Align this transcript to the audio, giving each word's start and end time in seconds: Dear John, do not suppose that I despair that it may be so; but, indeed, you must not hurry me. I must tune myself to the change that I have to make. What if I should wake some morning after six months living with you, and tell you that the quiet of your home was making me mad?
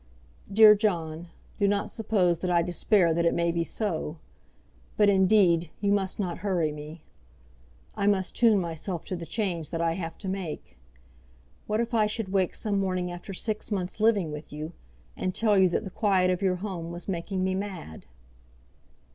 Dear 0.51 0.73
John, 0.73 1.27
do 1.59 1.67
not 1.67 1.91
suppose 1.91 2.39
that 2.39 2.49
I 2.49 2.63
despair 2.63 3.13
that 3.13 3.23
it 3.23 3.35
may 3.35 3.51
be 3.51 3.63
so; 3.63 4.17
but, 4.97 5.11
indeed, 5.11 5.69
you 5.79 5.91
must 5.91 6.19
not 6.19 6.39
hurry 6.39 6.71
me. 6.71 7.03
I 7.95 8.07
must 8.07 8.35
tune 8.35 8.57
myself 8.59 9.05
to 9.05 9.15
the 9.15 9.27
change 9.27 9.69
that 9.69 9.79
I 9.79 9.91
have 9.91 10.17
to 10.17 10.27
make. 10.27 10.79
What 11.67 11.79
if 11.81 11.93
I 11.93 12.07
should 12.07 12.29
wake 12.29 12.55
some 12.55 12.79
morning 12.79 13.11
after 13.11 13.31
six 13.35 13.69
months 13.71 13.99
living 13.99 14.31
with 14.31 14.51
you, 14.51 14.73
and 15.15 15.35
tell 15.35 15.55
you 15.55 15.69
that 15.69 15.83
the 15.83 15.91
quiet 15.91 16.31
of 16.31 16.41
your 16.41 16.55
home 16.55 16.89
was 16.89 17.07
making 17.07 17.43
me 17.43 17.53
mad? 17.53 18.05